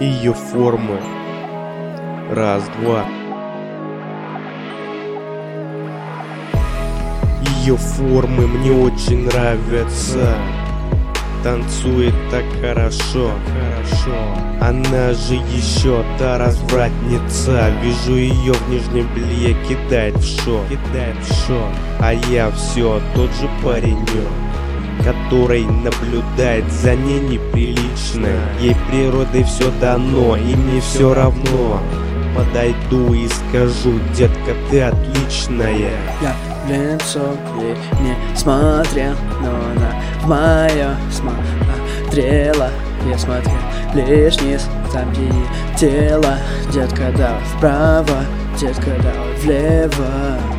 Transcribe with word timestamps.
ее 0.00 0.34
формы. 0.34 1.00
Раз, 2.30 2.62
два. 2.80 3.04
Ее 7.62 7.76
формы 7.76 8.46
мне 8.46 8.72
очень 8.72 9.24
нравятся. 9.24 10.34
Танцует 11.42 12.14
так 12.30 12.44
хорошо, 12.60 13.30
хорошо. 13.46 14.16
Она 14.60 15.14
же 15.14 15.34
еще 15.34 16.04
та 16.18 16.38
развратница. 16.38 17.70
Вижу 17.82 18.16
ее 18.16 18.52
в 18.52 18.68
нижнем 18.68 19.08
белье, 19.14 19.56
кидает 19.68 20.16
в 20.16 20.44
шок, 20.44 20.62
кидает 20.68 21.16
в 21.22 21.46
шок. 21.46 21.70
А 22.00 22.12
я 22.12 22.50
все 22.50 23.00
тот 23.14 23.30
же 23.30 23.48
паренек 23.62 24.45
который 25.06 25.64
наблюдает 25.64 26.64
за 26.72 26.96
ней 26.96 27.20
неприлично. 27.20 28.28
Ей 28.60 28.76
природой 28.90 29.44
все 29.44 29.70
дано, 29.80 30.36
и 30.36 30.56
мне 30.56 30.80
все 30.80 31.14
равно. 31.14 31.80
Подойду 32.34 33.14
и 33.14 33.28
скажу, 33.28 34.00
детка, 34.16 34.52
ты 34.68 34.82
отличная 34.82 35.90
Я 36.20 36.34
в 36.64 36.68
лицо 36.68 37.20
ей 37.60 37.76
не 38.02 38.36
смотрел, 38.36 39.14
но 39.40 39.50
она 39.50 40.02
в 40.22 40.28
мое 40.28 40.96
смотрела. 41.12 42.70
Я 43.08 43.16
смотрел 43.16 43.54
лишь 43.94 44.40
низ, 44.40 44.68
там 44.92 45.12
где 45.12 45.30
тело. 45.78 46.36
Детка, 46.72 47.12
давай 47.16 47.44
вправо, 47.56 48.24
детка, 48.58 48.90
давай 49.00 49.34
влево 49.40 50.55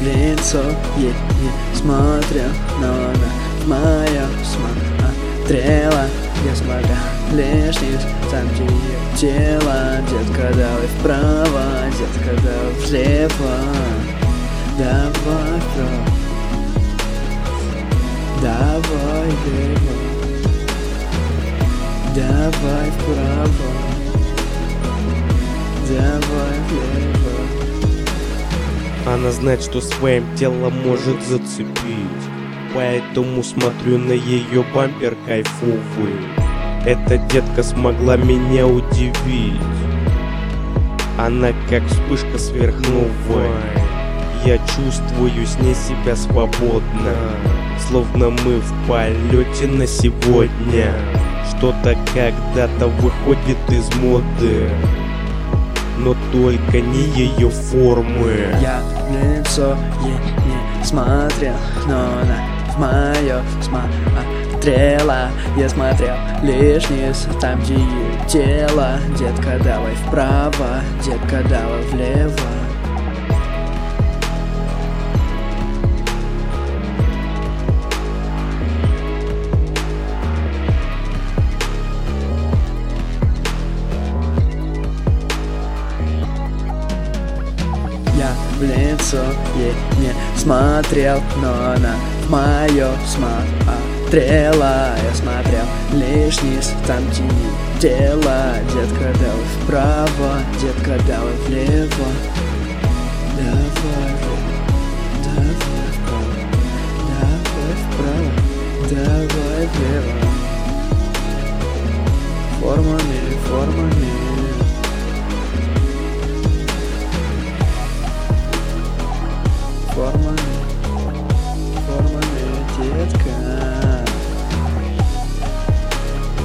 лицо 0.00 0.62
ей 0.96 1.14
не 1.40 1.76
смотрел, 1.76 2.50
но 2.80 2.88
она 2.88 3.30
мое 3.66 4.26
смотрела 4.44 6.06
Я 6.44 6.56
смотрел 6.56 6.96
лишь 7.32 7.80
низ, 7.80 8.00
там 8.30 8.48
где 8.54 8.64
ее 8.64 8.98
тело 9.16 9.98
Детка, 10.10 10.52
давай 10.54 10.86
вправо, 10.98 11.64
детка, 11.98 12.42
давай 12.42 12.74
влево 12.86 14.00
Давай 14.80 15.12
вправо. 15.12 16.20
Давай 18.40 19.28
влево. 19.44 19.96
Давай 22.14 22.90
вправо. 22.90 23.70
Давай 25.86 26.58
влево 26.70 27.19
Она 29.12 29.32
знает, 29.32 29.60
что 29.60 29.80
своим 29.80 30.24
телом 30.36 30.72
может 30.86 31.20
зацепить. 31.22 32.22
Поэтому 32.72 33.42
смотрю 33.42 33.98
на 33.98 34.12
ее 34.12 34.64
бампер 34.72 35.16
кайфовый 35.26 36.14
Эта 36.86 37.18
детка 37.18 37.64
смогла 37.64 38.16
меня 38.16 38.68
удивить. 38.68 39.60
Она 41.18 41.48
как 41.68 41.84
вспышка 41.86 42.38
сверхновая. 42.38 43.50
Я 44.46 44.58
чувствую 44.58 45.44
с 45.44 45.58
ней 45.58 45.74
себя 45.74 46.14
свободно. 46.14 47.16
Словно 47.88 48.30
мы 48.30 48.60
в 48.60 48.86
полете 48.86 49.66
на 49.66 49.88
сегодня. 49.88 50.94
Что-то 51.48 51.98
когда-то 52.14 52.86
выходит 52.86 53.58
из 53.70 53.92
моды 53.96 54.68
но 56.00 56.16
только 56.32 56.80
не 56.80 57.02
ее 57.10 57.50
формы. 57.50 58.56
Я 58.60 58.80
в 58.80 59.12
лицо 59.12 59.76
ей 60.02 60.18
не 60.46 60.84
смотрел, 60.84 61.54
но 61.86 61.98
она 62.22 62.38
в 62.72 62.78
мое 62.78 63.42
смотрела. 63.62 65.30
Я 65.56 65.68
смотрел 65.68 66.16
лишь 66.42 66.88
низ, 66.90 67.26
там 67.40 67.60
где 67.60 67.74
ее 67.74 68.28
тело. 68.28 68.98
Детка, 69.18 69.58
давай 69.62 69.94
вправо, 70.06 70.80
детка, 71.04 71.42
давай 71.48 71.82
влево 71.90 72.59
лицо 88.80 89.22
ей 89.56 89.74
не 89.98 90.12
смотрел, 90.38 91.22
но 91.42 91.72
она 91.72 91.94
в 92.26 92.30
мое 92.30 92.88
смотрела 93.06 94.94
Я 95.02 95.14
смотрел 95.14 95.66
лишь 95.92 96.40
низ, 96.42 96.72
там 96.86 97.02
ее 97.10 97.50
тело 97.80 98.54
Детка, 98.72 99.12
давай 99.18 99.46
вправо, 99.62 100.32
детка, 100.60 100.98
давай 101.06 101.34
влево. 101.46 102.10
Давай 103.36 103.70
давай 105.24 105.50
вправо 105.54 106.32
Давай 107.08 107.74
вправо, 107.84 108.30
давай 108.90 109.64
влево. 109.74 110.14
Формами 112.60 113.20
формами, 113.50 113.99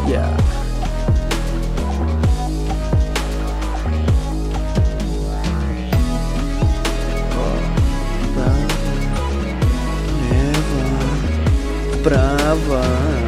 Yeah. 0.08 0.38
Brava. 12.04 12.86
Prava. 12.86 13.25